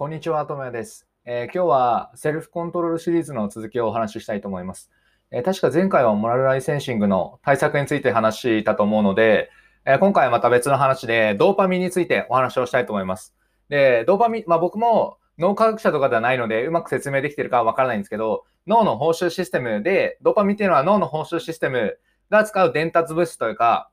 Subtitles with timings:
[0.00, 4.90] こんにちは、ともやです、えー、今日はセルフコントロールシリーズの続きをお話ししたいと思います。
[5.30, 9.50] えー、確か前回はモラルライセンシングの対策について話したと思うので、
[9.84, 13.34] えー、今回はまた別の話でドーパミンについてお話をしたいと思います。
[13.68, 21.98] で、ドーパミン、まあ僕も脳科学者とかではないのでうまく説明できてるかはわからないんですけど、脳の報酬システムで、ドーパミンっていうのは脳の報酬システム
[22.30, 23.90] が使う伝達物質というか、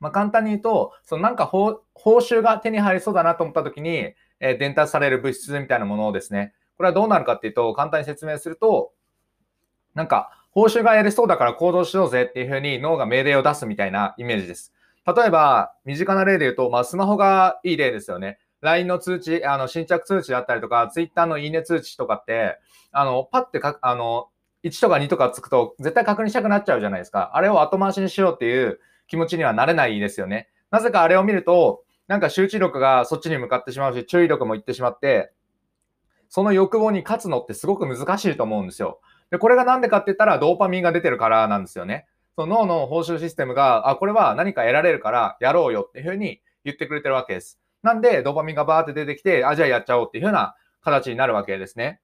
[0.00, 8.92] まあ、簡単に言うと、そのなんか報酬が手に入りそうだなと思った時に、え伝達される物質みたいなものをですね、これはどうなるかっていうと、簡単に説明すると、
[9.94, 14.72] なんか、報酬がやりそうだから行動しようぜっていうふうに脳が命令を出すみたいなイメージです。
[15.06, 18.38] 例えば、身近な例で言うと、まあ、スマホがいい例ですよね。
[18.60, 22.58] LINE の通知、あの、新着通知だったりとか、Twitter のいいね通知とかって、
[22.92, 24.28] あの、パッてか、あの、
[24.64, 27.30] 1とか2とかつくと絶対確認したくなっちゃうじゃないですか。
[27.34, 28.78] あれを後回しにしようっていう
[29.08, 30.48] 気持ちにはなれないですよね。
[30.70, 35.30] なぜかあれを見ると、なんか集中力がそっちに向かってしまうし、注意力もいってしまって、
[36.28, 39.00] その欲望に勝つのってすごく難しいと思うんですよ。
[39.30, 42.08] で、これがなんでかって言ったら、ドーパミンが出てるからなんですよね。
[42.34, 47.60] その脳の報酬システムが、あ、これは何か得られるからやろうよっていうふうに言ってくれてるわけです。
[47.84, 52.00] なんで、ドーパミンがバーって出てきて、あ、じゃあやっちゃおうっていうふうな形になるわけですね。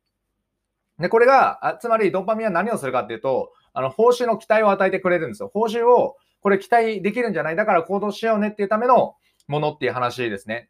[1.00, 5.50] で、これが、あつまりドーパミンは何をするかっていうと、あの、報酬の期待を与えてくれるんですよ。
[5.52, 9.16] 報酬を、これ期待できるんじゃないだから行動しようねっていうための
[9.48, 10.68] ものっていう話ですね。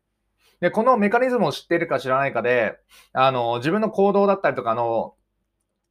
[0.61, 2.79] で、このメカニズムを知っているか知らないかで、
[3.13, 5.15] あの、自分の行動だったりとかの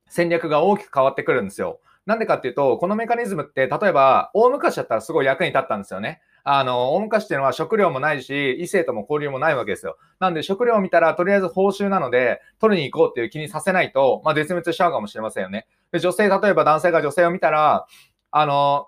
[0.07, 1.79] 戦略が大きく変わってくるんですよ。
[2.05, 6.21] なんでかっていうと、このメカニズムって、例えば、大昔だったらすごい役に立ったんですよね。
[6.43, 9.97] あの、大昔っていうのは食料もないし、異性とも交流もないわけですよ。
[10.19, 15.67] なんで食料を見たら、とりあえず報酬なので、取りに行こうっていう気にさせないと、まあ、絶滅しちゃうかもしれませんよね。
[15.91, 17.87] で、女性、例えば男性が女性を見たら、
[18.29, 18.87] あの、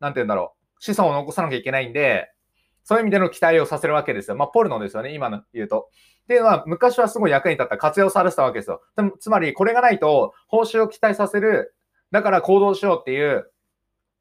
[0.00, 0.84] なんて言うんだろう。
[0.84, 2.30] 子孫を残さなきゃいけないんで、
[2.88, 4.36] そういう意味での期待をさせるわけですよ。
[4.38, 5.90] まあ、ポルノですよね、今の言うと。
[6.22, 8.80] っていうのは、昔はすごい役に立った活用されてたわけですよ。
[9.20, 11.74] つまり、これがないと、報酬を期待させる、
[12.12, 13.50] だから行動しようっていう、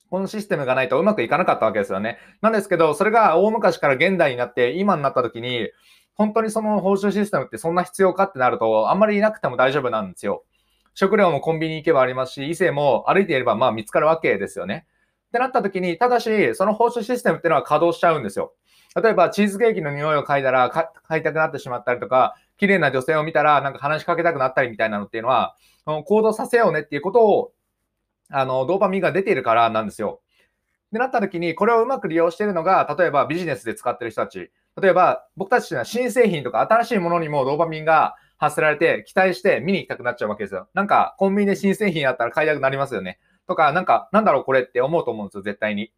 [0.10, 2.18] このシステムがないとうまくいかなかったわけですよね。
[2.42, 5.70] なんですけど、それが大昔から現代になって、今になった時に、
[6.16, 10.44] 本当にその報酬システムってそんな必要かってなると、あんまりいなくても大丈夫なんですよ。
[10.94, 14.88] 食料もコンビニ行けばありますし、異性も歩いていればまあ見つかるわけですよね。
[15.28, 18.54] ってなった時に、ただし、その報酬システムっていうのは稼働しちゃうんですよ。
[19.02, 25.56] 例えば、チーズケーキの匂いを嗅いだら、買いたくなってしまったりとか、綺麗な女性を見たら、なんか話しかけたくなったりみたいなのっていうのは、
[26.06, 27.52] 行動させようねっていうことを、
[28.30, 30.22] あの、ドーパミンが出ているからなんですよ。
[30.92, 34.52] で、なった時に、これをうまく利用しているのが、例えばビジネスで使ってる人たち。
[34.82, 40.70] 例えば、僕たちは新製品とか新しいものにもドーパミンが発せられて、期待して見に行きたくなっちゃうわけですよ。
[40.74, 43.20] なんか、コンビニで新製品あったら買いたくなりますよね。
[43.48, 45.92] とか、なんか、なんだろうこれって思うと思うんですよ、絶対に。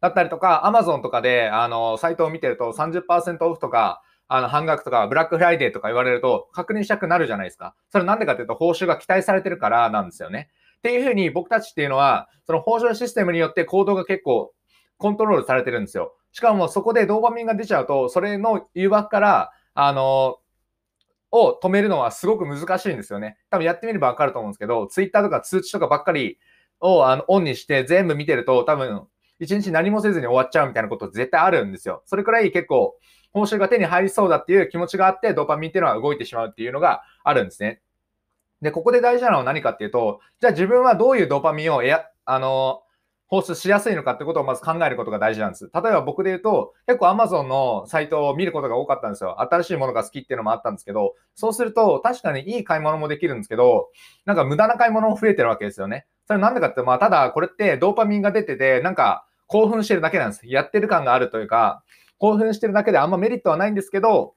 [0.00, 7.74] だったりとか、Amazon とかで、あの、サイトを見てると30%オフとか、あの、半額とか、ブラックフライデーとか言われると、確認したくなるじゃないですか。
[7.90, 10.48] それなんでかっていうと、報酬が期待されてるからなんですよね。
[10.78, 14.52] っていうふうに僕たちっていうのは、その報酬システムによって行動が結構
[14.98, 16.14] コントロールされてるんですよ。
[16.32, 20.38] しかもそこでドーパミンが出ちゃうと、それの誘惑から、あの、
[21.34, 23.36] を止めるのはすごく難しいんですよね。
[23.50, 26.38] 多分やってみればわかると思うんですけど、Twitter とか通知とかばっかり
[26.78, 29.08] をあのオンにして全部見てると、多分
[29.40, 32.02] 一日何もせずに終わっちゃうみたいなこと絶対あるんですよ。
[32.06, 32.94] それくらい結構、
[33.32, 37.80] 報酬が手に入りそうだっていう気持ちがあって、ドーパミンっていうのは動いてしまうっていうのがあるんですね。
[38.62, 42.83] で、ここで大事なのは何かっていうと、じゃあ自分はどういうドーパミンをや、あの、
[43.26, 45.70] 放出しやすいのかってことをまず考えることが大事なんです。
[45.72, 49.40] 例えば僕で言うと、結構 Amazon のサイトを見ることが多かったんですよ。
[49.40, 53.88] 新しいものが好きっていうのもあったんですけど、そうすると確かにいい買い物もできるんですけど、
[54.26, 56.06] なんか無駄な買い物も増えてるわけですよね。
[56.26, 60.46] それなんでかって、まあただこれってドーパミンが出てて、なんか興奮してるだけなんです。
[60.46, 61.82] やってる感があるというか、
[62.18, 64.34] 興奮してるだけであんまメリットはないんですけど、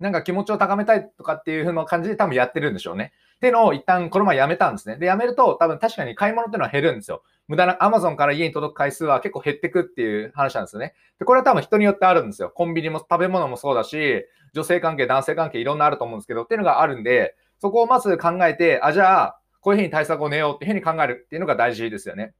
[0.00, 3.12] なんか気持ちを高めたいとかっていう風な感じで多分やってるんでしょうね。
[3.36, 4.96] っていうのを一旦この前やめたんですね。
[4.96, 7.22] で、やめると多分確かに買い物っていうのは減るんですよ。
[7.48, 10.94] 無駄な、アマゾンから家に届く回数は結構減ってくっていう話なんですよね。
[11.18, 12.50] で、これは多分人によってあるんですよ。
[12.50, 22.34] コンビニも食べ物もそうだし、女性関係、男性関係いろんなあると思うんですけど、っていうのがあるんで、そこをまず考えて、あ、じゃあ、こういうふうに対策を寝ようっていうふうに考えるっていうのが大事ですよね。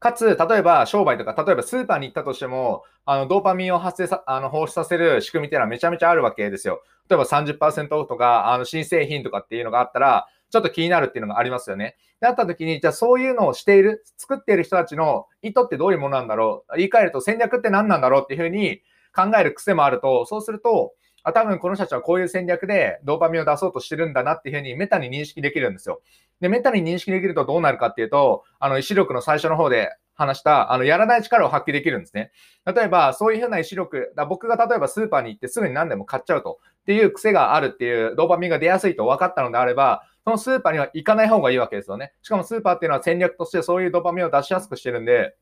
[0.00, 6.82] かつ、例えば商売とか、例えばスーパーに行ったとしても、あの、ドーパミンを発生さ、あの、放出させる仕組みっていうのはめちゃめちゃあるわけですよ。
[7.08, 11.96] 例えば30%オフとか、あの、新製品とかっていうのがあったら、ちょっと気になるっていうのがありますよね。
[12.20, 18.82] で、あった時に、じゃあそういうのをしている、作っている人たちの意図ってどういうものなんだろう言い換えると戦略って何なんだろうっていうふうに
[19.14, 20.92] 考える癖もあると、そうすると、
[21.22, 26.00] あ、多分この人たちはこういう戦略でドーパミンを出そうとしてるんだなっていうふうにメタに認識できるんですよ。
[26.40, 32.32] で、メタに認識できるとどうなるかっていうと、あの、意志力の最初の方で話した、あの、やらない力を発揮できるんですね。
[32.64, 42.12] 例えば、そういうふうな意志力、だ僕が例えばスーパーに行ってすぐに何でも買っちゃうとっていう癖があるっていうドーパミンが出やすいと分かったのであれば、そのスーパーには行かない方がいいわけですよね。
[42.22, 45.36] しかもスーパーっていうのは戦略としてそういうドパミンを出しやすくしてるんで、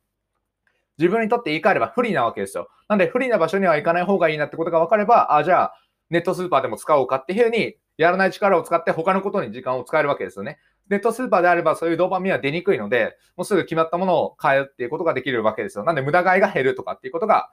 [0.99, 2.69] 自分にとって言い換えれば不利なわけですよ。
[2.89, 5.75] なんで不利な場所には行かない方がいいなってことが分かれば、あ、じゃあ、
[6.11, 10.59] ネットスーパーでも使おうかっていうふうに、やらない力を使って他のことに時間を使えるわけですよね。
[10.89, 15.85] ネットスーパーであればそういうドーパミンは出にくいので、もうすぐ決まったものを買うっていうことができるわけですよ。
[15.85, 17.51] なんで無駄買いが減るとかっていうことが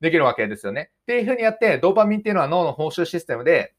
[0.00, 0.90] できるわけですよね。
[1.02, 3.74] っていうふうにやって、ドーパミンっていうのは脳の報酬システムで、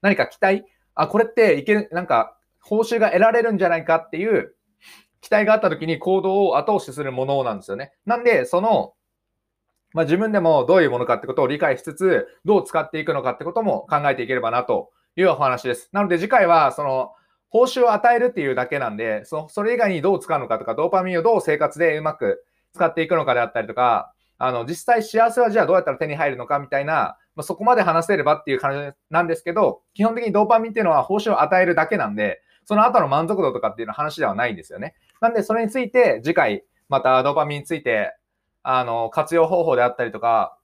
[0.00, 0.64] 何か期待、
[0.94, 4.54] あ、これっていける、なんか報酬が得られるんじゃないかっていう
[5.20, 7.92] 期待があった時に行動を後押しするものなんですよね。
[8.06, 8.94] なんで、その、
[9.92, 15.88] まあ、自分でもどういうものかってことを理解しつつ、どう使っていくのかってことも考えていければなというお話です。
[15.92, 17.12] なので次回は、その、
[17.48, 34.94] 報酬を与えるっていうだけなんで、そそれ以外にどう使うのかとか、ドーパミンをどう生活でうまく使っていくのかであったりとか、あの、実際幸せはじゃあどうやったら手に入るのかみたいな、まあ、そこまで話せればっていう感じなんですけど、基本的にドーパミンっていうのは報酬を与えるだけなんで、その後の満足度とかっていうの話ではないんですよね。
[35.20, 38.14] なんで、それについて次回、またドーパミンについて、
[38.62, 40.56] あの、活用方法であったりとか、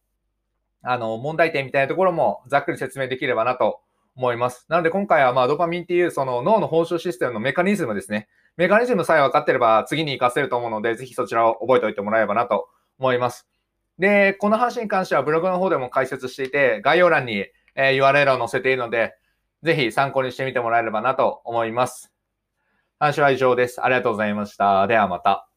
[0.82, 3.80] あの、問題点みたいなところもざっくり説明できればなと
[4.16, 4.66] 思います。
[4.68, 8.28] なので今回はまあドーパミンっていうその脳の報酬システムのメカニズムですね。
[8.56, 13.46] メカニズムさえ分かってれば次に活かせると思うので、ぜひそちらを覚えておいてもらえればなと思います。
[13.98, 17.46] で、この話に関してはブログの方でも解説していて、概要欄に
[17.76, 19.14] え URL を載せているので、
[19.62, 22.12] ぜひ参考にしてみてもらえればなと思います。
[22.98, 23.84] 話は以上です。
[23.84, 24.86] ありがとうございました。
[24.86, 25.48] ではまた。